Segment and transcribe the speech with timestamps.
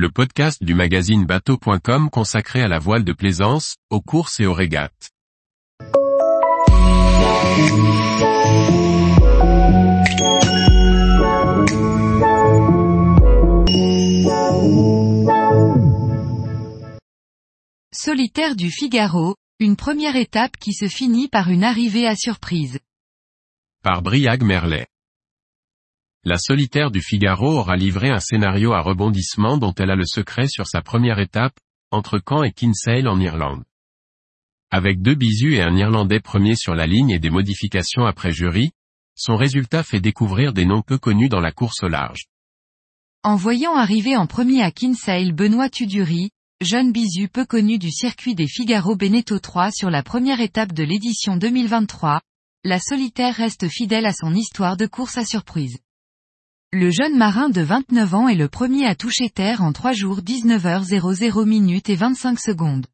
[0.00, 4.54] le podcast du magazine bateau.com consacré à la voile de plaisance, aux courses et aux
[4.54, 5.10] régates.
[17.92, 22.78] Solitaire du Figaro, une première étape qui se finit par une arrivée à surprise.
[23.82, 24.86] Par Briag Merlet.
[26.22, 30.48] La solitaire du Figaro aura livré un scénario à rebondissement dont elle a le secret
[30.48, 31.58] sur sa première étape,
[31.90, 33.64] entre Caen et Kinsale en Irlande.
[34.70, 38.72] Avec deux bisus et un Irlandais premier sur la ligne et des modifications après jury,
[39.16, 42.26] son résultat fait découvrir des noms peu connus dans la course au large.
[43.22, 48.34] En voyant arriver en premier à Kinsale Benoît Tudury, jeune bisu peu connu du circuit
[48.34, 52.20] des Figaro Beneteau 3 sur la première étape de l'édition 2023,
[52.64, 55.78] la solitaire reste fidèle à son histoire de course à surprise.
[56.72, 60.20] Le jeune marin de 29 ans est le premier à toucher terre en 3 jours
[60.20, 62.86] 19h00 minutes et 25 secondes.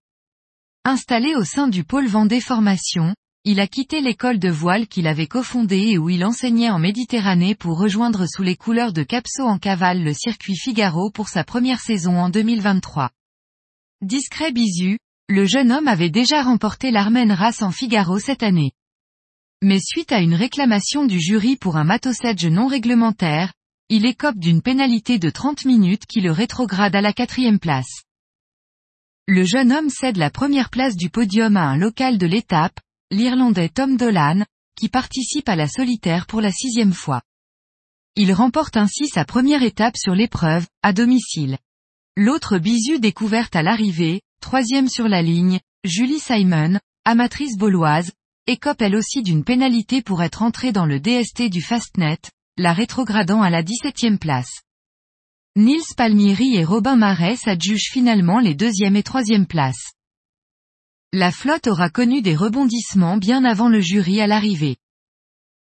[0.86, 5.26] Installé au sein du pôle Vendée Formation, il a quitté l'école de voile qu'il avait
[5.26, 9.58] cofondée et où il enseignait en Méditerranée pour rejoindre sous les couleurs de Capso en
[9.58, 13.10] cavale le circuit Figaro pour sa première saison en 2023.
[14.00, 14.96] Discret bisu,
[15.28, 18.72] le jeune homme avait déjà remporté l'Armen Race en Figaro cette année.
[19.62, 23.52] Mais suite à une réclamation du jury pour un matosedge non réglementaire,
[23.88, 28.02] il écope d'une pénalité de 30 minutes qui le rétrograde à la quatrième place.
[29.28, 32.80] Le jeune homme cède la première place du podium à un local de l'étape,
[33.12, 34.44] l'Irlandais Tom Dolan,
[34.76, 37.22] qui participe à la solitaire pour la sixième fois.
[38.16, 41.56] Il remporte ainsi sa première étape sur l'épreuve, à domicile.
[42.16, 48.10] L'autre bisu découverte à l'arrivée, troisième sur la ligne, Julie Simon, amatrice bauloise,
[48.48, 52.18] écope elle aussi d'une pénalité pour être entrée dans le DST du Fastnet,
[52.58, 54.62] la rétrogradant à la 17e place.
[55.56, 59.92] Nils Palmieri et Robin Marais s'adjugent finalement les deuxième et troisième places.
[61.12, 64.76] La flotte aura connu des rebondissements bien avant le jury à l'arrivée.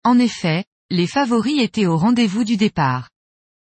[0.04, 3.10] En effet, les favoris étaient au rendez-vous du départ.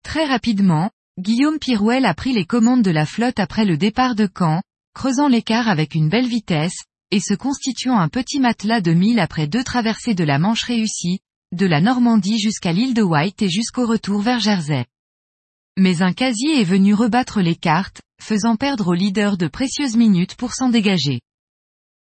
[0.04, 4.30] Très rapidement, Guillaume Pirouel a pris les commandes de la flotte après le départ de
[4.38, 4.62] Caen,
[4.94, 9.48] creusant l'écart avec une belle vitesse, et se constituant un petit matelas de mille après
[9.48, 11.20] deux traversées de la Manche réussies,
[11.56, 14.86] de la Normandie jusqu'à l'île de White et jusqu'au retour vers Jersey.
[15.78, 20.36] Mais un casier est venu rebattre les cartes, faisant perdre au leader de précieuses minutes
[20.36, 21.22] pour s'en dégager.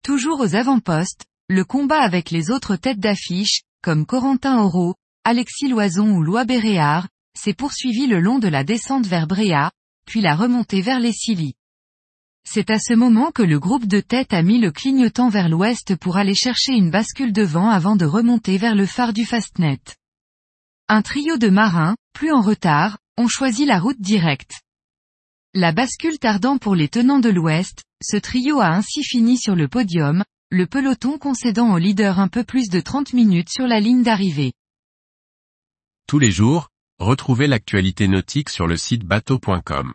[0.02, 6.10] Toujours aux avant-postes, le combat avec les autres têtes d'affiche, comme Corentin Auro, Alexis Loison
[6.10, 7.08] ou Loi Béréard,
[7.38, 9.70] s'est poursuivi le long de la descente vers Bréa,
[10.06, 11.54] puis la remontée vers les Scilly.
[12.48, 15.96] C'est à ce moment que le groupe de tête a mis le clignotant vers l'ouest
[15.96, 19.80] pour aller chercher une bascule de vent avant de remonter vers le phare du Fastnet.
[20.88, 24.62] Un trio de marins, plus en retard, ont choisi la route directe.
[25.54, 29.66] La bascule tardant pour les tenants de l'ouest, ce trio a ainsi fini sur le
[29.66, 34.04] podium, le peloton concédant au leader un peu plus de 30 minutes sur la ligne
[34.04, 34.52] d'arrivée.
[36.06, 36.68] Tous les jours,
[37.00, 39.94] retrouvez l'actualité nautique sur le site bateau.com.